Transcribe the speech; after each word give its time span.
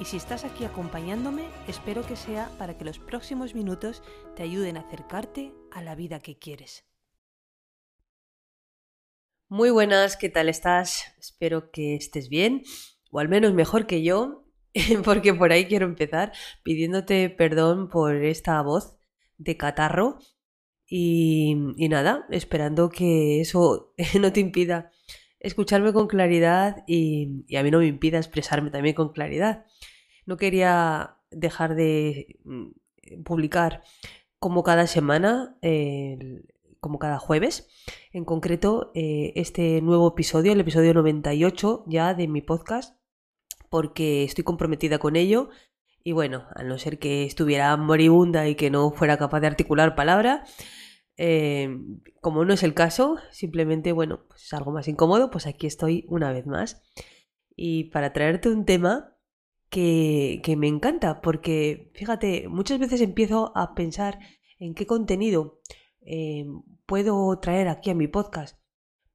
y 0.00 0.04
si 0.04 0.16
estás 0.16 0.44
aquí 0.44 0.64
acompañándome, 0.64 1.44
espero 1.66 2.06
que 2.06 2.14
sea 2.14 2.50
para 2.58 2.78
que 2.78 2.84
los 2.84 2.98
próximos 2.98 3.54
minutos 3.54 4.02
te 4.36 4.44
ayuden 4.44 4.76
a 4.76 4.80
acercarte 4.80 5.52
a 5.72 5.82
la 5.82 5.94
vida 5.96 6.20
que 6.20 6.38
quieres. 6.38 6.84
Muy 9.48 9.70
buenas, 9.70 10.16
¿qué 10.16 10.28
tal 10.28 10.48
estás? 10.48 11.04
Espero 11.18 11.70
que 11.70 11.96
estés 11.96 12.28
bien, 12.28 12.62
o 13.10 13.18
al 13.18 13.28
menos 13.28 13.54
mejor 13.54 13.86
que 13.86 14.02
yo, 14.02 14.44
porque 15.04 15.34
por 15.34 15.52
ahí 15.52 15.66
quiero 15.66 15.86
empezar 15.86 16.32
pidiéndote 16.62 17.30
perdón 17.30 17.88
por 17.88 18.14
esta 18.16 18.62
voz 18.62 18.98
de 19.36 19.56
catarro 19.56 20.18
y, 20.86 21.54
nada, 21.88 22.26
esperando 22.30 22.88
que 22.88 23.40
eso 23.40 23.94
no 24.20 24.32
te 24.32 24.40
impida 24.40 24.92
escucharme 25.40 25.92
con 25.92 26.06
claridad 26.08 26.84
y, 26.86 27.44
a 27.56 27.62
mí 27.62 27.70
no 27.70 27.78
me 27.78 27.86
impida 27.86 28.18
expresarme 28.18 28.70
también 28.70 28.94
con 28.94 29.12
claridad. 29.12 29.66
No 30.26 30.36
quería 30.36 31.16
dejar 31.30 31.74
de 31.74 32.38
mm, 32.44 33.22
publicar 33.24 33.82
como 34.38 34.62
cada 34.62 34.86
semana, 34.86 35.58
como 36.80 36.98
cada 36.98 37.18
jueves, 37.18 37.68
en 38.12 38.24
concreto 38.24 38.92
eh, 38.94 39.32
este 39.36 39.80
nuevo 39.82 40.08
episodio, 40.08 40.52
el 40.52 40.60
episodio 40.60 40.94
98 40.94 41.84
ya 41.86 42.14
de 42.14 42.28
mi 42.28 42.40
podcast, 42.40 42.96
porque 43.68 44.24
estoy 44.24 44.44
comprometida 44.44 44.98
con 44.98 45.16
ello. 45.16 45.50
Y 46.04 46.12
bueno, 46.12 46.46
a 46.54 46.62
no 46.62 46.78
ser 46.78 46.98
que 46.98 47.24
estuviera 47.24 47.76
moribunda 47.76 48.48
y 48.48 48.54
que 48.54 48.70
no 48.70 48.90
fuera 48.92 49.18
capaz 49.18 49.40
de 49.40 49.48
articular 49.48 49.94
palabra, 49.94 50.44
eh, 51.18 51.68
como 52.20 52.44
no 52.44 52.54
es 52.54 52.62
el 52.62 52.74
caso, 52.74 53.16
simplemente, 53.30 53.92
bueno, 53.92 54.24
pues 54.28 54.44
es 54.44 54.52
algo 54.54 54.70
más 54.70 54.88
incómodo, 54.88 55.30
pues 55.30 55.46
aquí 55.46 55.66
estoy 55.66 56.06
una 56.08 56.32
vez 56.32 56.46
más. 56.46 56.82
Y 57.56 57.90
para 57.90 58.12
traerte 58.12 58.48
un 58.48 58.64
tema 58.64 59.16
que, 59.68 60.40
que 60.44 60.56
me 60.56 60.68
encanta, 60.68 61.20
porque 61.20 61.90
fíjate, 61.94 62.48
muchas 62.48 62.78
veces 62.78 63.00
empiezo 63.00 63.52
a 63.56 63.74
pensar 63.74 64.20
en 64.58 64.74
qué 64.74 64.86
contenido 64.86 65.60
eh, 66.00 66.46
puedo 66.86 67.38
traer 67.40 67.68
aquí 67.68 67.90
a 67.90 67.94
mi 67.94 68.06
podcast 68.06 68.58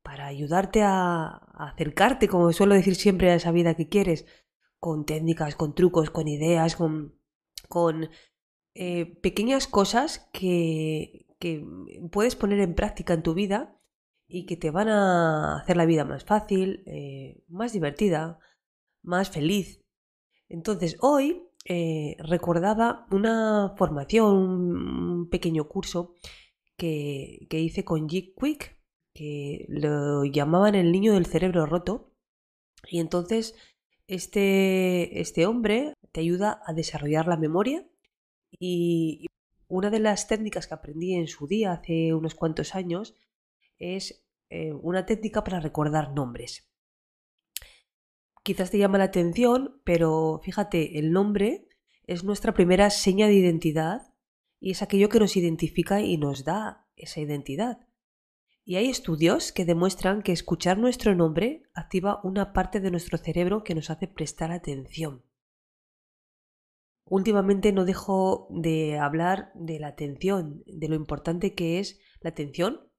para 0.04 0.28
ayudarte 0.28 0.82
a, 0.84 1.42
acercarte, 1.54 2.28
como 2.28 2.52
suelo 2.52 2.76
decir 2.76 2.96
siempre, 2.96 3.32
a 3.32 3.36
esa 3.36 3.52
vida 3.52 3.76
que 3.76 3.88
quieres, 3.88 4.26
con 4.80 5.06
técnicas, 5.06 5.56
con 5.56 5.74
trucos, 5.74 6.10
con 6.10 6.28
ideas, 6.28 6.76
con, 6.76 7.18
con 7.70 8.10
eh, 8.76 9.06
pequeñas 9.22 9.68
cosas 9.68 10.30
que, 10.34 11.23
que 11.44 11.66
puedes 12.10 12.38
poner 12.38 12.62
en 12.62 12.74
práctica 12.74 13.14
en 13.14 13.22
tu 13.22 13.34
vida 13.34 13.78
y 14.30 14.46
que 14.46 14.56
te 14.56 14.72
van 14.72 14.88
a 14.88 15.58
hacer 15.58 15.76
la 15.76 15.86
vida 15.86 16.06
más 16.06 16.24
fácil, 16.24 16.84
eh, 16.86 17.44
más 17.50 17.74
divertida, 17.74 18.40
más 19.02 19.30
feliz. 19.30 19.82
Entonces, 20.48 20.96
hoy 21.02 21.44
eh, 21.66 22.16
recordaba 22.20 23.08
una 23.12 23.76
formación, 23.78 24.36
un 24.38 25.30
pequeño 25.30 25.68
curso 25.68 26.16
que, 26.78 27.46
que 27.50 27.60
hice 27.60 27.84
con 27.84 28.08
Jig 28.08 28.34
Quick, 28.40 28.80
que 29.14 29.66
lo 29.68 30.24
llamaban 30.24 30.76
el 30.76 30.94
niño 30.94 31.14
del 31.14 31.26
cerebro 31.26 31.66
roto. 31.66 32.14
Y 32.90 33.02
entonces, 33.02 33.54
este, 34.08 35.20
este 35.20 35.46
hombre 35.46 35.94
te 36.14 36.22
ayuda 36.22 36.62
a 36.66 36.72
desarrollar 36.72 37.28
la 37.28 37.36
memoria 37.36 37.86
y, 38.52 39.26
una 39.74 39.90
de 39.90 40.00
las 40.00 40.28
técnicas 40.28 40.68
que 40.68 40.76
aprendí 40.76 41.16
en 41.16 41.28
su 41.28 41.48
día, 41.48 41.72
hace 41.74 42.14
unos 42.14 42.36
cuantos 42.36 42.76
años, 42.76 43.16
es 43.80 44.24
eh, 44.50 44.72
una 44.72 45.08
técnica 45.08 45.44
para 45.44 45.60
recordar 45.60 46.14
nombres. 46.14 46.70
Quizás 48.44 48.70
te 48.70 48.78
llama 48.78 49.00
la 49.00 49.06
atención, 49.06 49.82
pero 49.84 50.40
fíjate, 50.44 51.00
el 51.00 51.12
nombre 51.12 51.68
es 52.06 52.24
nuestra 52.24 52.54
primera 52.54 52.92
seña 52.92 53.26
de 53.26 53.34
identidad 53.34 54.14
y 54.60 54.72
es 54.72 54.84
aquello 54.84 55.10
que 55.10 55.20
nos 55.20 55.36
identifica 55.38 56.02
y 56.02 56.18
nos 56.18 56.44
da 56.44 56.88
esa 56.96 57.22
identidad. 57.22 57.88
Y 58.64 58.76
hay 58.76 58.90
estudios 58.90 59.52
que 59.52 59.66
demuestran 59.66 60.22
que 60.22 60.34
escuchar 60.34 60.78
nuestro 60.78 61.16
nombre 61.16 61.64
activa 61.74 62.20
una 62.24 62.54
parte 62.54 62.80
de 62.80 62.92
nuestro 62.92 63.18
cerebro 63.18 63.64
que 63.64 63.74
nos 63.74 63.90
hace 63.90 64.08
prestar 64.08 64.52
atención. 64.52 65.24
Últimamente 67.14 67.72
no 67.74 67.86
dejo 67.86 68.48
de 68.50 68.98
hablar 68.98 69.52
de 69.54 69.78
la 69.78 69.90
atención, 69.90 70.64
de 70.66 70.88
lo 70.88 70.96
importante 70.96 71.54
que 71.54 71.78
es 71.78 72.00
la 72.22 72.32
atención, 72.32 72.90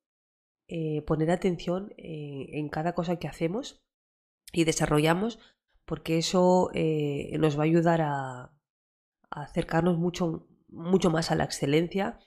eh, 0.68 1.02
poner 1.02 1.32
atención 1.32 1.92
eh, 1.96 2.46
en 2.52 2.68
cada 2.68 2.94
cosa 2.94 3.16
que 3.16 3.26
hacemos 3.26 3.84
y 4.52 4.62
desarrollamos, 4.62 5.40
porque 5.84 6.16
eso 6.16 6.70
eh, 6.74 7.36
nos 7.40 7.58
va 7.58 7.62
a 7.62 7.66
ayudar 7.66 8.02
a, 8.02 8.56
acercarnos 9.30 9.98
mucho, 9.98 10.46
mucho 10.68 11.10
más 11.10 11.32
a 11.32 11.34
la 11.34 11.42
excelencia 11.42 12.20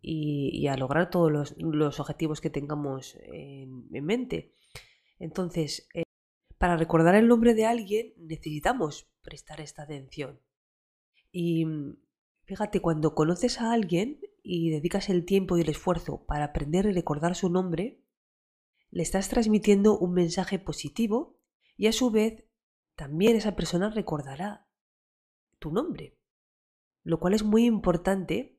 y, 0.00 0.66
a 0.68 0.78
lograr 0.78 1.10
todos 1.10 1.54
los, 1.58 2.00
objetivos 2.00 2.40
que 2.40 2.48
tengamos 2.48 3.14
en 3.30 3.90
mente. 3.90 4.54
Entonces, 5.18 5.86
para 6.56 6.78
recordar 6.78 7.14
el 7.14 7.28
nombre 7.28 7.52
de 7.52 7.66
alguien 7.66 8.14
necesitamos 8.16 9.10
prestar 9.20 9.60
esta 9.60 9.82
atención. 9.82 10.40
Y 11.38 11.66
mm, 11.66 11.98
fíjate, 12.46 12.80
cuando 12.80 13.14
conoces 13.14 13.60
a 13.60 13.72
alguien 13.72 14.20
y 14.42 14.70
dedicas 14.70 15.10
el 15.10 15.26
tiempo 15.26 15.58
y 15.58 15.60
el 15.60 15.68
esfuerzo 15.68 16.24
para 16.24 16.46
aprender 16.46 16.86
y 16.86 16.92
recordar 16.92 17.34
su 17.34 17.50
nombre, 17.50 18.00
le 18.90 19.02
estás 19.02 19.28
transmitiendo 19.28 19.98
un 19.98 20.14
mensaje 20.14 20.58
positivo 20.58 21.38
y 21.76 21.88
a 21.88 21.92
su 21.92 22.10
vez 22.10 22.44
también 22.94 23.36
esa 23.36 23.54
persona 23.54 23.90
recordará 23.90 24.66
tu 25.58 25.70
nombre. 25.72 26.16
Lo 27.04 27.20
cual 27.20 27.34
es 27.34 27.42
muy 27.42 27.66
importante, 27.66 28.58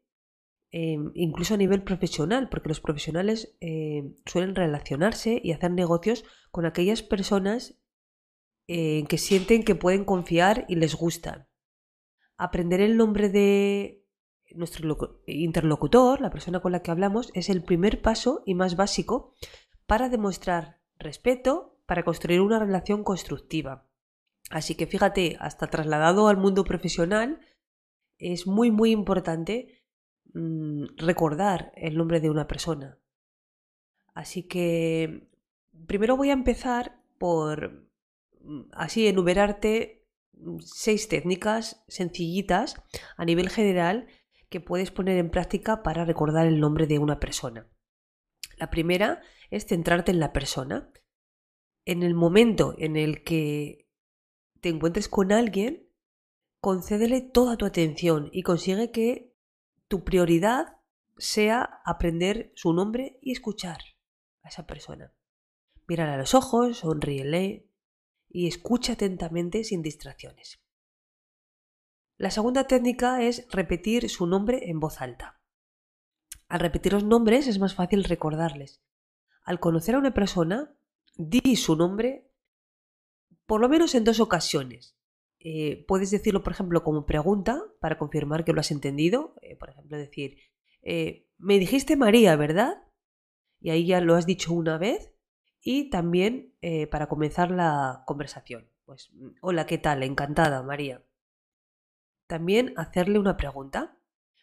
em, 0.70 1.10
incluso 1.16 1.56
a 1.56 1.58
nivel 1.58 1.82
profesional, 1.84 2.48
porque 2.48 2.70
los 2.70 2.80
profesionales 2.80 3.58
em, 3.60 4.14
suelen 4.28 4.54
relacionarse 4.54 5.42
y 5.44 5.52
hacer 5.52 5.72
negocios 5.72 6.26
con 6.52 6.68
aquellas 6.68 7.02
personas 7.02 7.82
eh, 8.68 9.04
que 9.10 9.18
sienten 9.18 9.64
que 9.64 9.74
pueden 9.74 10.06
confiar 10.06 10.66
y 10.68 10.76
les 10.76 10.94
gustan 10.94 11.47
aprender 12.38 12.82
el 12.82 12.98
nombre 12.98 13.30
de 13.30 14.06
nuestro 14.56 15.22
interlocutor, 15.26 16.22
la 16.22 16.30
persona 16.30 16.60
con 16.60 16.72
la 16.72 16.82
que 16.82 16.92
hablamos, 16.92 17.32
es 17.34 17.50
el 17.50 17.64
primer 17.64 18.02
paso 18.02 18.44
y 18.46 18.56
más 18.56 18.76
básico 18.76 19.34
para 19.86 20.10
demostrar 20.10 20.80
respeto, 20.98 21.78
para 21.86 22.04
construir 22.04 22.42
una 22.42 22.60
relación 22.60 23.04
constructiva. 23.04 23.88
Así 24.50 24.76
que 24.76 24.88
fíjate, 24.88 25.38
hasta 25.40 25.68
trasladado 25.68 26.28
al 26.28 26.38
mundo 26.38 26.64
profesional, 26.64 27.40
es 28.18 28.48
muy 28.48 28.72
muy 28.72 28.92
importante 28.92 29.84
mm, 30.34 30.86
recordar 30.98 31.72
el 31.76 31.98
nombre 31.98 32.20
de 32.20 32.30
una 32.30 32.48
persona. 32.48 32.98
Así 34.14 34.44
que 34.44 35.28
primero 35.86 36.18
voy 36.18 36.30
a 36.30 36.34
empezar 36.34 37.00
por 37.18 37.88
mm, 38.42 38.62
así 38.72 39.08
enumerarte 39.08 39.97
seis 40.64 41.08
técnicas 41.08 41.84
sencillitas 41.88 42.76
a 43.16 43.26
nivel 43.26 43.50
general 43.50 44.08
que 44.50 44.62
puedes 44.62 44.92
poner 44.92 45.18
en 45.18 45.30
práctica 45.30 45.84
para 45.84 46.06
recordar 46.06 46.48
el 46.48 46.60
nombre 46.60 46.88
de 46.88 47.00
una 47.00 47.20
persona. 47.20 47.68
La 48.58 48.70
primera 48.70 49.22
es 49.50 49.66
centrarte 49.66 50.12
en 50.12 50.20
la 50.20 50.34
persona. 50.34 50.92
En 51.86 52.04
el 52.04 52.14
momento 52.14 52.76
en 52.78 52.96
el 52.96 53.24
que 53.24 53.88
te 54.62 54.70
encuentres 54.70 55.08
con 55.08 55.32
alguien, 55.32 55.90
concédele 56.60 57.22
toda 57.22 57.58
tu 57.58 57.66
atención 57.66 58.30
y 58.32 58.42
consigue 58.42 58.92
que 58.92 59.36
tu 59.88 60.04
prioridad 60.04 60.78
sea 61.18 61.82
aprender 61.86 62.52
su 62.56 62.74
nombre 62.74 63.20
y 63.22 63.32
escuchar 63.32 63.80
a 64.44 64.50
esa 64.50 64.66
persona. 64.66 65.14
Mírala 65.88 66.16
a 66.16 66.18
los 66.18 66.34
ojos, 66.34 66.80
sonríele, 66.80 67.67
y 68.30 68.48
escucha 68.48 68.94
atentamente 68.94 69.64
sin 69.64 69.82
distracciones. 69.82 70.60
La 72.18 72.32
segunda 72.32 72.66
técnica 72.66 73.22
es 73.22 73.48
repetir 73.52 74.10
su 74.10 74.26
nombre 74.26 74.70
en 74.70 74.80
voz 74.80 75.02
alta. 75.02 75.40
Al 76.48 76.60
repetir 76.60 76.94
los 76.94 77.04
nombres 77.04 77.48
es 77.48 77.60
más 77.60 77.76
fácil 77.76 78.04
recordarles. 78.04 78.82
Al 79.44 79.60
conocer 79.60 79.96
a 79.96 80.00
una 80.00 80.14
persona, 80.14 80.76
di 81.16 81.56
su 81.56 81.76
nombre 81.76 82.28
por 83.48 83.62
lo 83.62 83.70
menos 83.70 83.96
en 83.96 84.04
dos 84.04 84.20
ocasiones. 84.20 84.96
eh, 85.40 85.86
puedes 85.88 86.12
decirlo, 86.12 86.44
por 86.44 86.52
ejemplo, 86.54 86.84
como 86.84 87.06
pregunta 87.06 87.64
para 87.80 87.98
confirmar 87.98 88.44
que 88.44 88.54
lo 88.54 88.60
has 88.60 88.72
entendido. 88.72 89.36
Eh, 89.42 89.56
por 89.56 89.70
ejemplo, 89.70 89.98
decir, 89.98 90.38
eh, 90.82 91.28
me 91.38 91.60
dijiste 91.60 91.96
María, 91.96 92.36
¿verdad? 92.36 92.84
Y 93.60 93.70
ahí 93.70 93.86
ya 93.86 94.02
lo 94.02 94.16
has 94.16 94.26
dicho 94.26 94.54
una 94.54 94.78
vez. 94.78 95.14
Y 95.70 95.90
también 95.90 96.56
para 96.90 97.08
comenzar 97.08 97.52
la 97.52 98.04
conversación. 98.08 98.70
Pues, 98.86 99.12
hola, 99.42 99.66
¿qué 99.66 99.78
tal? 99.78 100.02
Encantada, 100.02 100.64
María. 100.64 101.04
También 102.26 102.74
hacerle 102.78 103.20
una 103.20 103.36
pregunta, 103.36 103.98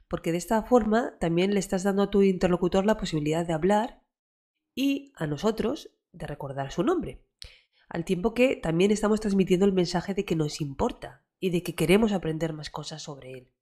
porque 0.07 0.33
de 0.33 0.39
esta 0.39 0.63
forma 0.65 1.19
también 1.19 1.55
le 1.55 1.61
estás 1.61 1.83
dando 1.83 2.03
a 2.03 2.11
tu 2.11 2.21
interlocutor 2.23 2.85
la 2.85 2.99
posibilidad 2.99 3.47
de 3.47 3.55
hablar 3.55 4.03
y 4.75 5.13
a 5.17 5.27
nosotros 5.27 5.97
de 6.13 6.27
recordar 6.27 6.71
su 6.73 6.83
nombre 6.83 7.25
al 7.89 8.05
tiempo 8.05 8.35
que 8.35 8.57
también 8.57 8.91
estamos 8.91 9.21
transmitiendo 9.21 9.67
el 9.67 9.73
mensaje 9.73 10.15
de 10.15 10.25
que 10.25 10.37
nos 10.37 10.61
importa 10.61 11.25
y 11.39 11.51
de 11.51 11.63
que 11.63 11.75
queremos 11.75 12.13
aprender 12.13 12.53
más 12.53 12.69
cosas 12.69 13.03
sobre 13.03 13.33
él. 13.33 13.53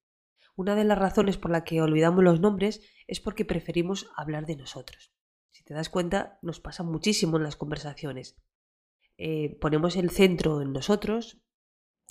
Una 0.56 0.74
de 0.74 0.84
las 0.84 0.98
razones 0.98 1.36
por 1.36 1.50
la 1.50 1.64
que 1.64 1.82
olvidamos 1.82 2.24
los 2.24 2.40
nombres 2.40 2.80
es 3.06 3.20
porque 3.20 3.44
preferimos 3.44 4.10
hablar 4.16 4.46
de 4.46 4.56
nosotros. 4.56 5.11
Si 5.52 5.62
te 5.64 5.74
das 5.74 5.88
cuenta, 5.88 6.38
nos 6.42 6.60
pasa 6.60 6.82
muchísimo 6.82 7.36
en 7.36 7.44
las 7.44 7.56
conversaciones. 7.56 8.36
Eh, 9.16 9.56
ponemos 9.60 9.96
el 9.96 10.10
centro 10.10 10.60
en 10.62 10.72
nosotros, 10.72 11.40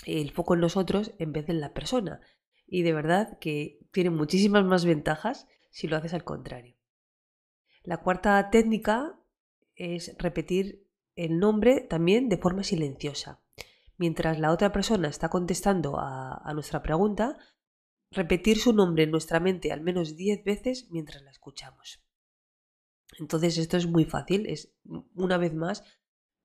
el 0.05 0.31
foco 0.31 0.53
en 0.53 0.61
nosotros 0.61 1.13
en 1.19 1.33
vez 1.33 1.47
de 1.47 1.53
en 1.53 1.61
la 1.61 1.73
persona. 1.73 2.21
Y 2.65 2.83
de 2.83 2.93
verdad 2.93 3.37
que 3.39 3.79
tiene 3.91 4.11
muchísimas 4.11 4.63
más 4.63 4.85
ventajas 4.85 5.47
si 5.71 5.87
lo 5.87 5.97
haces 5.97 6.13
al 6.13 6.23
contrario. 6.23 6.77
La 7.83 7.97
cuarta 7.97 8.49
técnica 8.49 9.19
es 9.75 10.15
repetir 10.19 10.87
el 11.15 11.39
nombre 11.39 11.81
también 11.81 12.29
de 12.29 12.37
forma 12.37 12.63
silenciosa. 12.63 13.41
Mientras 13.97 14.39
la 14.39 14.51
otra 14.51 14.71
persona 14.71 15.07
está 15.07 15.29
contestando 15.29 15.99
a, 15.99 16.49
nuestra 16.53 16.81
pregunta, 16.81 17.37
repetir 18.11 18.57
su 18.57 18.73
nombre 18.73 19.03
en 19.03 19.11
nuestra 19.11 19.39
mente 19.39 19.71
al 19.71 19.81
menos 19.81 20.15
10 20.15 20.43
veces 20.43 20.87
mientras 20.91 21.21
la 21.23 21.31
escuchamos. 21.31 22.03
Entonces 23.19 23.57
esto 23.57 23.77
es 23.77 23.87
muy 23.87 24.05
fácil, 24.05 24.45
es 24.47 24.73
una 25.15 25.37
vez 25.37 25.53
más 25.53 25.83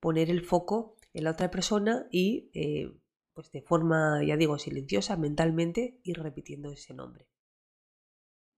poner 0.01 0.31
el 0.31 0.43
foco 0.43 0.97
en 1.13 1.25
la 1.25 1.31
otra 1.31 1.51
persona 1.51 2.07
y 2.11 2.51
eh, 2.55 2.93
pues 3.33 3.51
de 3.53 3.63
forma, 3.63 4.25
ya 4.25 4.37
digo, 4.37 4.59
silenciosa, 4.59 5.17
mentalmente, 5.17 6.01
ir 6.03 6.23
repitiendo 6.23 6.71
ese 6.71 6.95
nombre. 6.95 7.29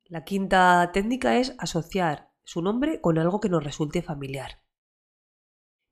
La 0.05 0.25
quinta 0.25 0.91
técnica 0.93 1.39
es 1.39 1.55
asociar 1.59 2.33
su 2.45 2.63
nombre 2.63 3.01
con 3.01 3.19
algo 3.19 3.41
que 3.41 3.51
nos 3.51 3.63
resulte 3.63 4.03
familiar. 4.03 4.63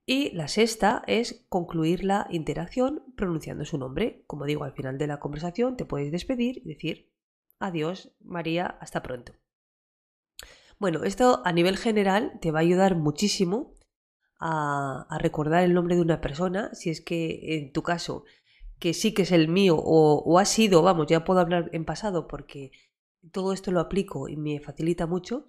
Y 0.07 0.31
la 0.31 0.47
sexta 0.47 1.03
es 1.09 1.45
concluir 1.49 2.05
la 2.05 2.29
interacción 2.31 3.13
pronunciando 3.17 3.65
su 3.65 3.77
nombre. 3.77 4.23
Como 4.29 4.47
digo, 4.47 4.63
al 4.65 4.73
final 4.73 4.99
de 4.99 5.09
la 5.09 5.19
conversación 5.19 5.77
te 5.77 5.85
puedes 5.85 6.13
despedir 6.13 6.59
y 6.59 6.69
decir 6.69 7.13
adiós, 7.59 8.15
María, 8.21 8.67
hasta 8.81 9.03
pronto. 9.03 9.33
Bueno, 10.79 11.05
esto 11.05 11.43
a 11.45 11.53
nivel 11.53 11.77
general 11.79 12.39
te 12.41 12.51
va 12.51 12.59
a 12.59 12.63
ayudar 12.63 12.97
muchísimo 12.97 13.75
a, 14.39 15.07
recordar 15.21 15.65
el 15.65 15.75
nombre 15.75 15.97
de 15.97 16.03
una 16.03 16.21
persona, 16.21 16.75
si 16.75 16.91
es 16.91 17.01
que 17.01 17.57
en 17.57 17.73
tu 17.73 17.83
caso, 17.83 18.25
que 18.79 18.93
sí 18.95 19.15
que 19.15 19.23
es 19.23 19.33
el 19.33 19.49
mío 19.49 19.77
o, 19.79 20.39
ha 20.39 20.45
sido, 20.45 20.83
vamos, 20.83 21.07
ya 21.07 21.25
puedo 21.25 21.41
hablar 21.41 21.71
en 21.73 21.85
pasado 21.85 22.29
porque 22.29 22.73
todo 23.33 23.53
esto 23.53 23.73
lo 23.73 23.81
aplico 23.81 24.29
y 24.29 24.37
me 24.37 24.61
facilita 24.61 25.07
mucho, 25.07 25.47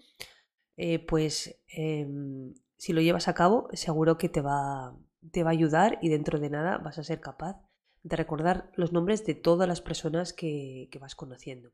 eh, 0.77 0.99
pues 0.99 1.59
em, 1.67 2.53
si 2.77 2.93
lo 2.93 3.01
llevas 3.01 3.27
a 3.27 3.33
cabo, 3.33 3.67
seguro 3.73 4.17
que 4.17 4.29
te 4.29 4.41
va, 4.41 4.97
te 5.31 5.43
va 5.43 5.49
a 5.49 5.53
ayudar 5.53 5.99
y 6.01 6.09
dentro 6.09 6.39
de 6.39 6.49
nada 6.49 6.77
vas 6.77 6.99
a 6.99 7.03
ser 7.03 7.19
capaz 7.19 7.59
de 8.03 8.15
recordar 8.15 8.71
los 8.75 8.93
nombres 8.93 9.25
de 9.25 9.35
todas 9.35 9.67
las 9.67 9.81
personas 9.81 10.33
que, 10.33 10.89
vas 11.01 11.15
conociendo. 11.15 11.71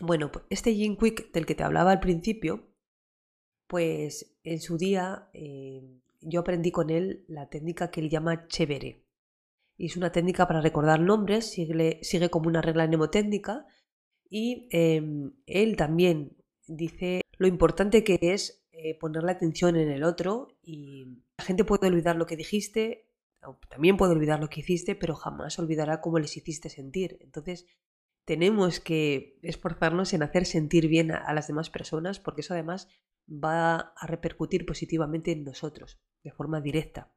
Bueno, 0.00 0.30
pues 0.32 0.44
este 0.50 0.74
Jim 0.74 0.96
Quick 0.96 1.32
del 1.32 1.46
que 1.46 1.54
te 1.54 1.62
hablaba 1.62 1.92
al 1.92 2.00
principio, 2.00 2.68
pues 3.66 4.36
en 4.42 4.60
su 4.60 4.76
día 4.76 5.28
eh, 5.32 5.82
yo 6.20 6.40
aprendí 6.40 6.70
con 6.70 6.90
él 6.90 7.24
la 7.28 7.48
técnica 7.48 7.90
que 7.90 8.00
él 8.00 8.10
llama 8.10 8.46
chévere. 8.48 9.04
Y 9.76 9.86
es 9.86 9.96
una 9.96 10.12
técnica 10.12 10.46
para 10.46 10.60
recordar 10.60 11.00
nombres, 11.00 11.50
sigue, 11.50 11.98
sigue 12.02 12.30
como 12.30 12.48
una 12.48 12.62
regla 12.62 12.86
mnemotécnica 12.86 13.66
y 14.28 14.68
em, 14.70 15.32
él 15.46 15.76
también 15.76 16.36
dice 16.66 17.22
lo 17.38 17.46
importante 17.46 18.04
que 18.04 18.18
es 18.20 18.64
eh, 18.72 18.98
poner 18.98 19.24
la 19.24 19.32
atención 19.32 19.76
en 19.76 19.90
el 19.90 20.04
otro 20.04 20.56
y 20.62 21.22
la 21.38 21.44
gente 21.44 21.64
puede 21.64 21.88
olvidar 21.88 22.16
lo 22.16 22.26
que 22.26 22.36
dijiste, 22.36 23.08
también 23.68 23.96
puede 23.96 24.12
olvidar 24.12 24.40
lo 24.40 24.48
que 24.48 24.60
hiciste, 24.60 24.94
pero 24.94 25.14
jamás 25.14 25.58
olvidará 25.58 26.00
cómo 26.00 26.18
les 26.18 26.36
hiciste 26.36 26.68
sentir. 26.68 27.18
Entonces, 27.20 27.66
tenemos 28.24 28.80
que 28.80 29.38
esforzarnos 29.42 30.12
en 30.12 30.22
hacer 30.22 30.46
sentir 30.46 30.88
bien 30.88 31.12
a, 31.12 31.32
las 31.32 31.46
demás 31.46 31.70
personas 31.70 32.18
porque 32.18 32.40
eso 32.40 32.54
además 32.54 32.88
va 33.28 33.92
a 33.96 34.06
repercutir 34.06 34.66
positivamente 34.66 35.32
en 35.32 35.44
nosotros 35.44 36.00
de 36.22 36.32
forma 36.32 36.60
directa. 36.60 37.12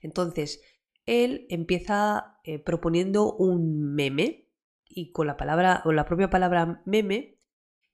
Entonces, 0.00 0.62
él 1.06 1.46
empieza 1.48 2.38
eh, 2.44 2.58
proponiendo 2.58 3.32
un 3.34 3.94
meme 3.94 4.50
y 4.84 5.12
con 5.12 5.26
la 5.26 5.36
palabra 5.36 5.82
o 5.84 5.92
la 5.92 6.04
propia 6.06 6.30
palabra 6.30 6.82
meme 6.86 7.38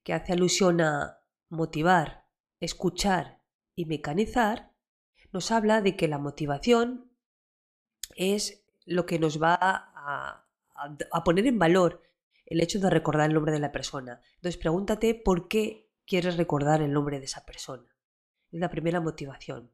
que 0.03 0.13
hace 0.13 0.33
alusión 0.33 0.81
a 0.81 1.21
motivar, 1.49 2.27
escuchar 2.61 3.43
y 3.75 3.87
mecanizar, 3.87 4.73
nos 5.33 5.51
habla 5.51 5.81
de 5.81 5.97
que 5.97 6.09
la 6.09 6.19
motivación 6.19 7.13
es 8.17 8.67
lo 8.85 9.07
que 9.07 9.19
nos 9.19 9.41
va 9.43 9.59
a, 9.61 10.50
poner 11.25 11.47
en 11.47 11.59
valor 11.59 12.03
el 12.47 12.61
hecho 12.61 12.81
de 12.81 12.91
recordar 12.91 13.29
el 13.29 13.35
nombre 13.35 13.53
de 13.53 13.61
la 13.61 13.73
persona. 13.73 14.21
Entonces 14.37 14.57
pregúntate 14.57 15.15
por 15.15 15.49
qué 15.49 15.89
quieres 16.07 16.37
recordar 16.37 16.83
el 16.83 16.93
nombre 16.93 17.19
de 17.19 17.27
esa 17.27 17.45
persona. 17.45 17.87
Es 18.51 18.61
la 18.61 18.71
primera 18.71 19.01
motivación. 19.01 19.71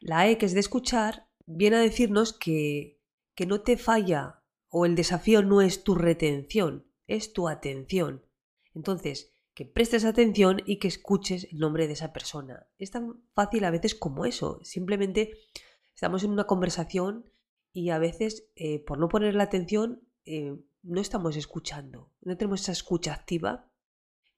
La 0.00 0.28
E, 0.28 0.36
que 0.36 0.46
es 0.46 0.54
de 0.54 0.60
escuchar, 0.60 1.28
viene 1.46 1.76
a 1.76 1.80
decirnos 1.80 2.32
que, 2.32 3.00
que 3.34 3.46
no 3.46 3.60
te 3.60 3.76
falla 3.76 4.42
o 4.68 4.84
el 4.84 4.96
desafío 4.96 5.42
no 5.42 5.62
es 5.62 5.84
tu 5.84 5.94
retención, 5.94 6.86
es 7.06 7.32
tu 7.32 7.48
atención. 7.48 8.26
Entonces, 8.74 9.32
que 9.54 9.64
prestes 9.64 10.04
atención 10.04 10.60
y 10.66 10.78
que 10.78 10.88
escuches 10.88 11.44
el 11.50 11.58
nombre 11.58 11.86
de 11.86 11.94
esa 11.94 12.12
persona. 12.12 12.66
Es 12.78 12.90
tan 12.90 13.22
fácil 13.32 13.64
a 13.64 13.70
veces 13.70 13.94
como 13.94 14.26
eso. 14.26 14.60
Simplemente 14.62 15.38
estamos 15.94 16.24
en 16.24 16.30
una 16.30 16.44
conversación 16.44 17.30
y 17.72 17.88
a 17.90 17.98
veces 17.98 18.50
eh, 18.56 18.84
por 18.84 18.98
no 18.98 19.08
poner 19.08 19.34
la 19.34 19.44
atención 19.44 20.05
eh, 20.26 20.56
no 20.82 21.00
estamos 21.00 21.36
escuchando, 21.36 22.12
no 22.20 22.36
tenemos 22.36 22.62
esa 22.62 22.72
escucha 22.72 23.14
activa 23.14 23.70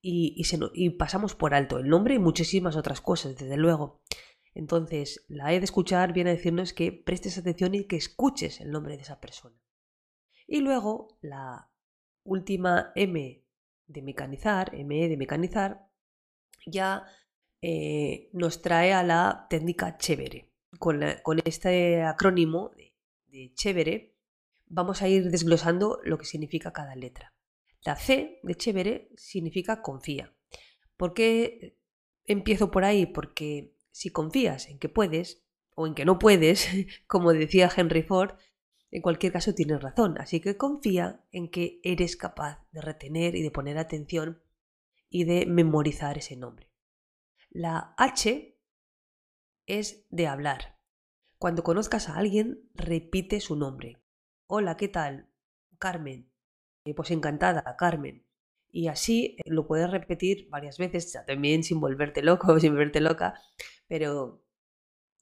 y, 0.00 0.40
y, 0.74 0.90
pasamos 0.90 1.34
por 1.34 1.54
alto 1.54 1.78
el 1.78 1.88
nombre 1.88 2.14
y 2.14 2.18
muchísimas 2.18 2.76
otras 2.76 3.00
cosas, 3.00 3.36
desde 3.36 3.56
luego. 3.56 4.02
Entonces, 4.54 5.24
la 5.28 5.52
E 5.52 5.58
de 5.58 5.64
escuchar 5.64 6.12
viene 6.12 6.30
a 6.30 6.34
decirnos 6.34 6.72
que 6.72 6.92
prestes 6.92 7.38
atención 7.38 7.74
y 7.74 7.84
que 7.84 7.96
escuches 7.96 8.60
el 8.60 8.70
nombre 8.70 8.96
de 8.96 9.02
esa 9.02 9.20
persona. 9.20 9.60
Y 10.46 10.60
luego, 10.60 11.18
la 11.20 11.70
última 12.24 12.92
M 12.94 13.44
de 13.86 14.02
mecanizar, 14.02 14.72
ME 14.74 15.08
de 15.08 15.16
mecanizar, 15.16 15.88
ya 16.66 17.04
eh, 17.62 18.30
nos 18.32 18.62
trae 18.62 18.92
a 18.92 19.02
la 19.02 19.46
técnica 19.50 19.96
chévere. 19.96 20.52
Con, 20.78 21.02
este 21.44 22.02
acrónimo 22.02 22.70
de, 22.76 22.94
de 23.26 23.52
chévere 23.54 24.17
vamos 24.68 25.02
a 25.02 25.08
ir 25.08 25.30
desglosando 25.30 26.00
lo 26.04 26.18
que 26.18 26.24
significa 26.24 26.72
cada 26.72 26.94
letra. 26.94 27.34
La 27.84 27.96
C 27.96 28.40
de 28.42 28.54
chévere 28.54 29.10
significa 29.16 29.82
confía. 29.82 30.34
¿Por 30.96 31.14
qué 31.14 31.78
empiezo 32.24 32.70
por 32.70 32.84
ahí? 32.84 33.06
Porque 33.06 33.74
si 33.90 34.10
confías 34.10 34.68
en 34.68 34.78
que 34.78 34.88
puedes 34.88 35.44
o 35.74 35.86
en 35.86 35.94
que 35.94 36.04
no 36.04 36.18
puedes, 36.18 36.68
como 37.06 37.32
decía 37.32 37.70
Henry 37.74 38.02
Ford, 38.02 38.36
en 38.90 39.02
cualquier 39.02 39.32
caso 39.32 39.54
tienes 39.54 39.82
razón, 39.82 40.18
así 40.18 40.40
que 40.40 40.56
confía 40.56 41.24
en 41.30 41.50
que 41.50 41.80
eres 41.82 42.16
capaz 42.16 42.66
de 42.72 42.80
retener 42.80 43.36
y 43.36 43.42
de 43.42 43.50
poner 43.50 43.78
atención 43.78 44.42
y 45.10 45.24
de 45.24 45.46
memorizar 45.46 46.18
ese 46.18 46.36
nombre. 46.36 46.70
La 47.50 47.94
H 47.98 48.58
es 49.66 50.06
de 50.10 50.26
hablar. 50.26 50.78
Cuando 51.38 51.62
conozcas 51.62 52.08
a 52.08 52.16
alguien, 52.16 52.68
repite 52.74 53.40
su 53.40 53.56
nombre. 53.56 54.02
Hola, 54.50 54.78
¿qué 54.78 54.88
tal? 54.88 55.28
Carmen. 55.78 56.32
Eh, 56.86 56.94
pues 56.94 57.10
encantada, 57.10 57.76
Carmen. 57.76 58.26
Y 58.70 58.88
así 58.88 59.36
eh, 59.36 59.50
lo 59.50 59.66
puedes 59.66 59.90
repetir 59.90 60.48
varias 60.48 60.78
veces, 60.78 61.12
también 61.26 61.62
sin 61.62 61.80
volverte 61.80 62.22
loco 62.22 62.58
sin 62.60 62.72
volverte 62.72 63.00
loca, 63.02 63.34
pero, 63.88 64.42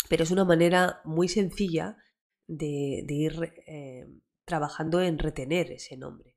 pero 0.08 0.22
es 0.22 0.30
una 0.30 0.44
manera 0.44 1.00
muy 1.04 1.26
sencilla 1.26 1.96
de, 2.46 3.04
ir 3.08 3.52
eh, 3.66 4.06
trabajando 4.44 5.02
en 5.02 5.18
retener 5.18 5.72
ese 5.72 5.96
nombre. 5.96 6.36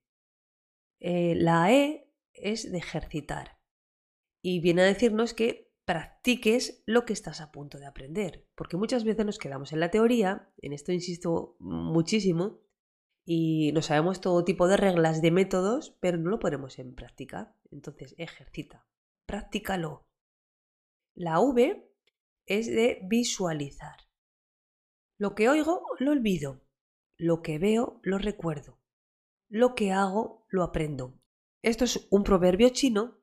La 1.00 1.72
E 1.72 2.12
es 2.34 2.72
de 2.72 2.80
ejercitar 2.80 3.60
y 4.42 4.62
viene 4.62 4.82
a 4.82 4.86
decirnos 4.86 5.36
que 5.36 5.72
practiques 5.86 6.84
lo 6.88 7.06
que 7.06 7.14
estás 7.14 7.40
a 7.40 7.52
punto 7.52 7.78
de 7.78 7.86
aprender, 7.86 8.48
porque 8.56 8.78
muchas 8.78 9.04
veces 9.04 9.28
nos 9.28 9.38
quedamos 9.38 9.74
en 9.74 9.80
la 9.80 9.92
teoría, 9.92 10.52
en 10.58 10.74
esto 10.74 10.92
insisto 10.92 11.56
muchísimo, 11.60 12.62
y 13.32 13.72
no 13.74 13.84
sabemos 13.84 14.22
todo 14.22 14.44
tipo 14.44 14.68
de 14.68 14.76
reglas, 14.76 15.22
de 15.22 15.30
métodos, 15.30 15.96
pero 16.00 16.18
no 16.18 16.32
lo 16.32 16.40
ponemos 16.40 16.80
en 16.80 16.96
práctica. 16.96 17.56
Entonces, 17.70 18.16
ejercita, 18.18 18.88
practícalo. 19.28 20.08
La 21.14 21.40
V 21.40 21.94
es 22.48 22.66
de 22.66 23.02
visualizar. 23.04 23.98
Lo 25.20 25.36
que 25.36 25.48
oigo 25.48 25.84
lo 26.00 26.10
olvido, 26.10 26.64
lo 27.20 27.44
que 27.44 27.60
veo 27.60 28.00
lo 28.02 28.18
recuerdo, 28.18 28.80
lo 29.48 29.76
que 29.76 29.92
hago 29.92 30.48
lo 30.50 30.64
aprendo. 30.64 31.14
Esto 31.62 31.84
es 31.84 32.08
un 32.10 32.24
proverbio 32.24 32.70
chino 32.70 33.20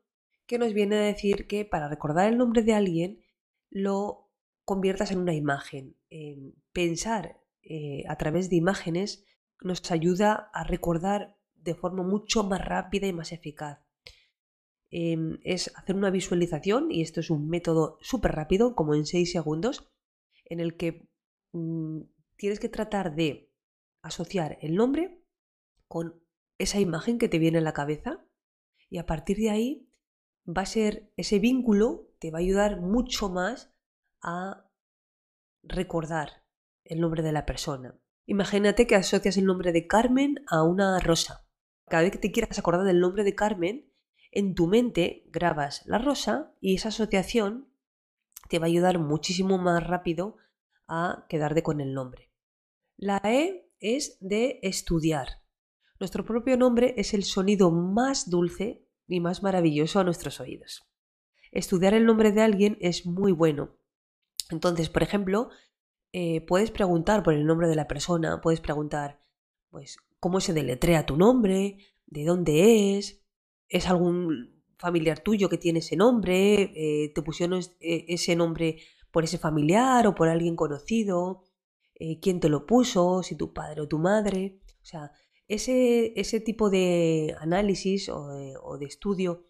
que 0.47 0.61
nos 0.61 0.73
viene 0.73 0.95
a 0.95 1.01
decir 1.01 1.49
que 1.49 1.65
para 1.65 1.89
recordar 1.89 2.29
el 2.29 2.39
nombre 2.39 2.63
de 2.63 2.75
alguien 2.75 3.25
lo 3.71 4.31
conviertas 4.65 5.11
en 5.11 5.19
una 5.19 5.35
imagen. 5.35 5.97
pensar 6.73 7.41
eh, 7.63 8.05
a 8.07 8.17
través 8.17 8.49
de 8.51 8.55
imágenes 8.55 9.25
nos 9.61 9.91
ayuda 9.91 10.51
a 10.53 10.65
recordar 10.65 11.37
de 11.55 11.75
forma 11.75 12.03
mucho 12.03 12.45
más 12.45 12.65
rápida 12.65 13.07
y 13.07 13.13
más 13.13 13.33
eficaz. 13.33 13.81
Em, 14.91 15.39
es 15.43 15.73
hacer 15.77 15.97
una 15.97 16.11
visualización, 16.11 16.91
y 16.91 17.03
esto 17.03 17.21
es 17.21 17.31
un 17.31 17.49
método 17.49 17.99
súper 18.01 18.33
rápido, 18.33 18.75
como 18.75 18.95
en 18.95 19.05
6 19.05 19.33
segundos, 19.33 19.91
en 20.45 20.61
el 20.61 20.77
que 20.77 21.09
mm, 21.53 22.03
tienes 22.37 22.61
que 22.61 22.69
tratar 22.69 23.15
de 23.15 23.51
asociar 24.03 24.59
el 24.61 24.77
nombre 24.77 25.21
con 25.89 26.23
esa 26.59 26.81
imagen 26.81 27.19
que 27.19 27.29
te 27.29 27.39
viene 27.39 27.59
a 27.59 27.63
la 27.63 27.73
cabeza 27.73 28.25
y 28.89 28.99
a 28.99 29.07
partir 29.07 29.37
de 29.39 29.51
ahí 29.51 29.91
va 30.47 30.63
a 30.63 30.67
ser 30.67 31.13
ese 31.17 31.39
vínculo, 31.39 32.09
te 32.19 32.31
va 32.31 32.39
a 32.39 32.41
ayudar 32.41 32.81
mucho 32.81 33.29
más 33.29 33.75
a 34.23 34.71
recordar 35.63 36.45
el 36.85 37.01
nombre 37.01 37.23
de 37.23 37.33
la 37.33 37.47
persona. 37.47 37.99
Imagínate 38.27 38.87
que 38.87 38.97
asocias 38.97 39.37
el 39.37 39.47
nombre 39.47 39.73
de 39.73 39.87
Carmen 39.87 40.45
a 40.49 40.65
una 40.65 40.99
rosa. 40.99 41.47
Cada 41.89 42.03
vez 42.03 42.13
que 42.13 42.19
te 42.19 42.33
quieras 42.33 42.59
acordar 42.59 42.85
del 42.85 43.01
nombre 43.01 43.23
de 43.23 43.37
Carmen, 43.37 43.93
en 44.33 44.55
tu 44.55 44.67
mente 44.67 45.25
grabas 45.29 45.87
la 45.87 45.99
rosa 45.99 46.53
y 46.61 46.75
esa 46.75 46.89
asociación 46.89 47.69
te 48.49 48.59
va 48.59 48.67
a 48.67 48.69
ayudar 48.69 48.99
muchísimo 48.99 49.59
más 49.59 49.87
rápido 49.87 50.37
a 50.89 51.27
quedarte 51.29 51.63
con 51.63 51.81
el 51.81 51.95
nombre. 51.95 52.33
La 52.97 53.21
E 53.25 53.71
es 53.79 54.19
de 54.21 54.59
estudiar. 54.63 55.43
Nuestro 56.01 56.25
propio 56.25 56.57
nombre 56.57 56.95
es 56.97 57.15
el 57.15 57.25
sonido 57.25 57.71
más 57.71 58.29
dulce 58.29 58.87
y 59.07 59.21
más 59.21 59.43
maravilloso 59.43 60.01
a 60.01 60.05
nuestros 60.05 60.41
oídos. 60.41 60.85
Estudiar 61.53 61.95
el 61.95 62.05
nombre 62.05 62.33
de 62.33 62.43
alguien 62.43 62.77
es 62.81 63.07
muy 63.07 63.33
bueno. 63.33 63.77
Entonces, 64.51 64.91
por 64.91 65.03
ejemplo, 65.03 65.51
eh, 66.19 66.41
puedes 66.41 66.71
preguntar 66.71 67.23
por 67.23 67.35
el 67.35 67.45
nombre 67.45 67.69
de 67.69 67.77
la 67.77 67.87
persona, 67.87 68.41
puedes 68.41 68.63
preguntar, 68.63 69.21
pues, 69.69 69.99
cómo 70.19 70.41
se 70.41 70.55
deletrea 70.55 71.05
tu 71.05 71.19
nombre, 71.19 71.77
de 72.07 72.25
dónde 72.25 72.97
es, 72.97 73.23
es 73.69 73.87
algún 73.87 74.63
familiar 74.79 75.21
tuyo 75.21 75.51
que 75.51 75.59
tiene 75.59 75.81
ese 75.81 75.95
nombre, 75.95 76.73
eh, 76.75 77.13
te 77.15 77.21
pusieron 77.21 77.61
eh, 77.81 78.07
ese 78.09 78.35
nombre 78.35 78.79
por 79.11 79.25
ese 79.25 79.37
familiar 79.37 80.07
o 80.07 80.15
por 80.15 80.31
alguien 80.31 80.57
conocido, 80.57 81.45
quién 82.23 82.41
te 82.41 82.49
lo 82.49 82.65
puso, 82.65 83.23
si 83.23 83.37
tu 83.37 83.53
padre 83.53 83.83
o 83.83 83.89
tu 83.89 83.99
madre. 83.99 84.59
O 84.81 84.87
sea, 84.87 85.13
ese, 85.49 86.19
ese 86.19 86.41
tipo 86.41 86.71
de 86.71 87.37
análisis 87.41 88.09
o 88.09 88.79
de 88.79 88.87
estudio 88.87 89.45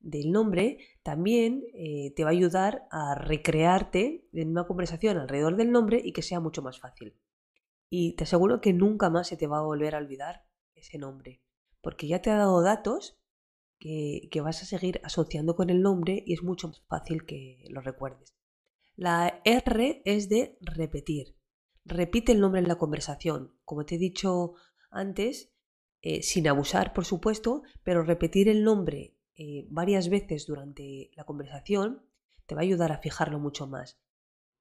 del 0.00 0.30
nombre 0.30 0.78
también 1.02 1.64
eh, 1.74 2.12
te 2.14 2.24
va 2.24 2.30
a 2.30 2.32
ayudar 2.32 2.86
a 2.90 3.14
recrearte 3.14 4.28
en 4.32 4.50
una 4.50 4.66
conversación 4.66 5.18
alrededor 5.18 5.56
del 5.56 5.72
nombre 5.72 6.00
y 6.02 6.12
que 6.12 6.22
sea 6.22 6.40
mucho 6.40 6.62
más 6.62 6.78
fácil. 6.78 7.16
Y 7.90 8.14
te 8.16 8.24
aseguro 8.24 8.60
que 8.60 8.72
nunca 8.72 9.10
más 9.10 9.28
se 9.28 9.36
te 9.36 9.46
va 9.46 9.58
a 9.58 9.62
volver 9.62 9.94
a 9.94 9.98
olvidar 9.98 10.44
ese 10.74 10.98
nombre, 10.98 11.42
porque 11.80 12.06
ya 12.06 12.22
te 12.22 12.30
ha 12.30 12.36
dado 12.36 12.62
datos 12.62 13.18
que, 13.78 14.28
que 14.30 14.40
vas 14.40 14.62
a 14.62 14.66
seguir 14.66 15.00
asociando 15.04 15.56
con 15.56 15.70
el 15.70 15.82
nombre 15.82 16.22
y 16.26 16.34
es 16.34 16.42
mucho 16.42 16.68
más 16.68 16.80
fácil 16.88 17.24
que 17.24 17.64
lo 17.70 17.80
recuerdes. 17.80 18.34
La 18.94 19.40
R 19.44 20.02
es 20.04 20.28
de 20.28 20.58
repetir. 20.60 21.36
Repite 21.84 22.32
el 22.32 22.40
nombre 22.40 22.60
en 22.60 22.68
la 22.68 22.78
conversación. 22.78 23.56
Como 23.64 23.86
te 23.86 23.94
he 23.94 23.98
dicho 23.98 24.54
antes, 24.90 25.52
eh, 26.02 26.22
sin 26.22 26.46
abusar, 26.48 26.92
por 26.92 27.04
supuesto, 27.04 27.62
pero 27.82 28.02
repetir 28.02 28.48
el 28.48 28.64
nombre 28.64 29.17
eh, 29.40 29.68
varias 29.70 30.08
veces 30.08 30.46
durante 30.46 31.12
la 31.14 31.22
conversación 31.22 32.02
te 32.46 32.56
va 32.56 32.62
a 32.62 32.64
ayudar 32.64 32.90
a 32.90 32.98
fijarlo 32.98 33.38
mucho 33.38 33.68
más. 33.68 34.00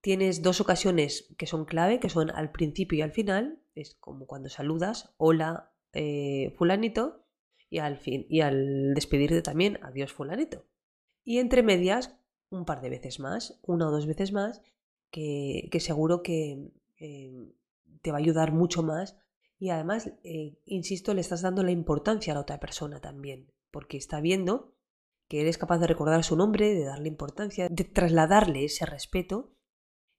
Tienes 0.01 0.43
dos 0.43 0.61
ocasiones 0.61 1.33
que 1.35 1.47
son 1.47 1.65
clave, 1.65 1.99
que 1.99 2.09
son 2.09 2.29
al 2.29 2.51
principio 2.51 2.99
y 2.99 3.01
al 3.01 3.11
final, 3.11 3.59
es 3.73 3.95
como 3.95 4.27
cuando 4.27 4.49
saludas, 4.49 5.15
hola 5.17 5.73
eh, 5.93 6.53
fulanito, 6.57 7.25
y 7.71 7.79
al, 7.79 7.97
fin, 7.97 8.27
y 8.29 8.41
al 8.41 8.93
despedirte 8.93 9.41
también, 9.41 9.79
adiós 9.81 10.13
fulanito. 10.13 10.67
Y 11.23 11.39
entre 11.39 11.63
medias, 11.63 12.15
un 12.51 12.63
par 12.63 12.79
de 12.81 12.91
veces 12.91 13.19
más, 13.19 13.59
una 13.63 13.87
o 13.87 13.91
dos 13.91 14.05
veces 14.05 14.31
más, 14.31 14.61
que, 15.09 15.69
seguro 15.79 16.21
que 16.21 16.71
eh, 16.99 17.33
te 18.03 18.11
va 18.11 18.17
a 18.17 18.21
ayudar 18.21 18.51
mucho 18.51 18.83
más 18.83 19.17
y 19.57 19.69
además, 19.69 20.11
insisto, 20.65 21.15
le 21.15 21.21
estás 21.21 21.41
dando 21.41 21.63
la 21.63 21.71
importancia 21.71 22.31
a 22.31 22.35
la 22.35 22.41
otra 22.41 22.59
persona 22.59 23.01
también 23.01 23.51
porque 23.77 23.97
está 23.97 24.21
viendo 24.21 24.73
que 25.27 25.39
eres 25.39 25.59
capaz 25.59 25.77
de 25.77 25.85
recordar 25.85 26.23
su 26.23 26.35
nombre, 26.35 26.73
de 26.73 26.83
darle 26.83 27.09
importancia, 27.09 27.67
de 27.69 27.83
trasladarle 27.83 28.65
ese 28.65 28.87
respeto 28.87 29.53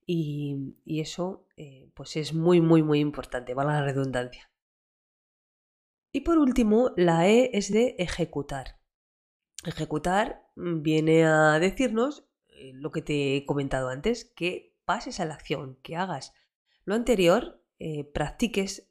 y, 0.06 0.76
eso 0.86 1.48
eh, 1.56 1.90
pues 1.96 2.14
es 2.14 2.34
muy 2.34 2.60
muy 2.60 2.84
muy 2.84 3.00
importante, 3.00 3.54
va 3.54 3.64
la 3.64 3.82
redundancia. 3.82 4.52
Y 6.12 6.20
por 6.20 6.38
último, 6.38 6.92
la 6.96 7.28
E 7.28 7.50
es 7.52 7.72
de 7.72 7.96
ejecutar. 7.98 8.78
Ejecutar 9.66 10.46
viene 10.54 11.24
a 11.24 11.58
decirnos 11.58 12.30
eh, 12.46 12.70
lo 12.74 12.92
que 12.92 13.02
te 13.02 13.38
he 13.38 13.44
comentado 13.44 13.88
antes, 13.88 14.24
que 14.36 14.76
pases 14.84 15.18
a 15.18 15.24
la 15.24 15.34
acción, 15.34 15.80
que 15.82 15.96
hagas 15.96 16.32
lo 16.84 16.94
anterior, 16.94 17.60
eh, 17.80 18.04
practiques 18.04 18.84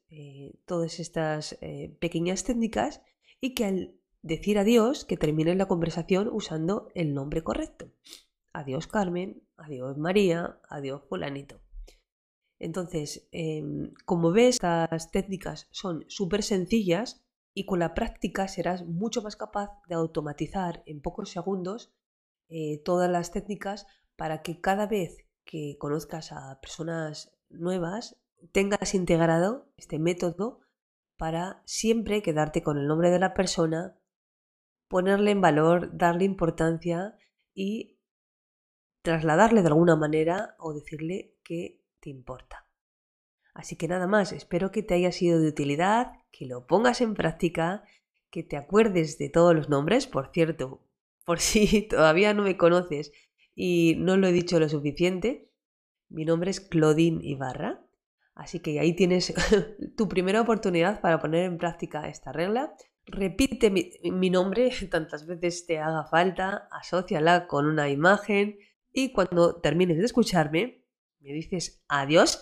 todas 0.65 0.99
estas 0.99 1.57
pequeñas 1.99 2.43
técnicas 2.43 3.01
y 3.41 3.53
que 3.53 3.65
al 3.65 3.97
decir 4.27 4.57
adiós, 4.59 5.05
que 5.05 5.17
termine 5.17 5.55
la 5.55 5.67
conversación 5.67 6.29
usando 6.31 6.89
el 6.93 7.13
nombre 7.13 7.43
correcto. 7.43 7.91
Adiós 8.53 8.87
Carmen, 8.87 9.43
adiós 9.55 9.97
María, 9.97 10.59
adiós 10.69 11.01
fulanito. 11.07 11.61
Entonces, 12.59 13.27
em, 13.31 13.93
como 14.05 14.31
ves, 14.31 14.55
estas 14.55 15.11
técnicas 15.11 15.67
son 15.71 16.05
súper 16.07 16.43
sencillas 16.43 17.23
y 17.53 17.65
con 17.65 17.79
la 17.79 17.93
práctica 17.93 18.47
serás 18.47 18.85
mucho 18.85 19.21
más 19.21 19.35
capaz 19.35 19.69
de 19.87 19.95
automatizar 19.95 20.83
en 20.85 21.01
pocos 21.01 21.29
segundos 21.29 21.93
eh, 22.49 22.81
todas 22.83 23.09
las 23.09 23.31
técnicas 23.31 23.85
para 24.15 24.41
que 24.41 24.59
cada 24.59 24.87
vez 24.87 25.17
que 25.45 25.77
conozcas 25.79 26.31
a 26.31 26.59
personas 26.61 27.35
nuevas 27.49 28.17
tengas 28.51 28.93
integrado 28.93 29.69
este 29.77 29.99
método 29.99 30.59
para 31.17 31.61
siempre 31.65 32.21
quedarte 32.21 32.61
con 32.61 32.77
el 32.77 32.87
nombre 32.87 33.09
de 33.09 33.19
la 33.19 33.33
persona 33.33 33.97
ponerle 34.87 35.31
en 35.31 35.41
valor, 35.41 35.95
darle 35.97 36.25
importancia 36.25 37.17
y 37.53 37.99
trasladarle 39.01 39.61
de 39.61 39.67
alguna 39.67 39.95
manera 39.95 40.55
o 40.59 40.73
decirle 40.73 41.35
que 41.43 41.81
te 41.99 42.09
importa. 42.09 42.67
Así 43.53 43.75
que 43.75 43.87
nada 43.87 44.05
más, 44.05 44.33
espero 44.33 44.71
que 44.71 44.83
te 44.83 44.93
haya 44.93 45.11
sido 45.11 45.39
de 45.39 45.47
utilidad, 45.47 46.11
que 46.31 46.45
lo 46.45 46.67
pongas 46.67 47.01
en 47.01 47.15
práctica, 47.15 47.83
que 48.29 48.43
te 48.43 48.57
acuerdes 48.57 49.17
de 49.17 49.29
todos 49.29 49.55
los 49.55 49.69
nombres, 49.69 50.07
por 50.07 50.31
cierto, 50.31 50.85
por 51.25 51.39
si 51.39 51.81
todavía 51.87 52.33
no 52.33 52.43
me 52.43 52.57
conoces 52.57 53.11
y 53.55 53.95
no 53.97 54.17
lo 54.17 54.27
he 54.27 54.31
dicho 54.31 54.59
lo 54.59 54.69
suficiente, 54.69 55.51
mi 56.09 56.23
nombre 56.23 56.51
es 56.51 56.61
Claudine 56.61 57.19
Ibarra, 57.23 57.83
así 58.35 58.59
que 58.59 58.79
ahí 58.79 58.93
tienes 58.93 59.33
tu 59.97 60.07
primera 60.07 60.41
oportunidad 60.41 61.01
para 61.01 61.19
poner 61.19 61.45
en 61.45 61.57
práctica 61.57 62.07
esta 62.07 62.31
regla 62.31 62.75
Repite 63.07 63.71
mi, 63.71 64.29
nombre 64.29 64.69
tantas 64.91 65.25
veces 65.25 65.65
te 65.65 65.79
haga 65.79 66.03
falta, 66.05 66.67
asóciala 66.71 67.47
con 67.47 67.65
una 67.65 67.89
imagen 67.89 68.59
y 68.91 69.13
cuando 69.13 69.61
termines 69.61 69.97
de 69.97 70.05
escucharme, 70.05 70.85
me 71.19 71.31
dices 71.31 71.83
adiós 71.87 72.39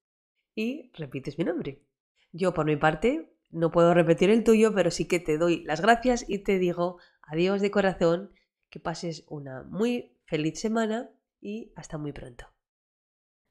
y 0.54 0.90
repites 0.94 1.38
mi 1.38 1.44
nombre. 1.44 1.84
Yo 2.32 2.54
por 2.54 2.66
mi 2.66 2.76
parte 2.76 3.36
no 3.50 3.70
puedo 3.70 3.94
repetir 3.94 4.30
el 4.30 4.44
tuyo, 4.44 4.74
pero 4.74 4.90
sí 4.90 5.06
que 5.06 5.20
te 5.20 5.38
doy 5.38 5.62
las 5.64 5.80
gracias 5.80 6.24
y 6.28 6.38
te 6.38 6.58
digo 6.58 6.98
adiós 7.22 7.60
de 7.60 7.70
corazón, 7.70 8.32
que 8.70 8.80
pases 8.80 9.24
una 9.28 9.62
muy 9.62 10.18
feliz 10.26 10.60
semana 10.60 11.10
y 11.40 11.72
hasta 11.76 11.98
muy 11.98 12.12
pronto. 12.12 12.46